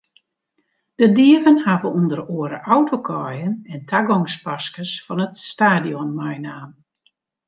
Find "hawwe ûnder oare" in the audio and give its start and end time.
1.65-2.59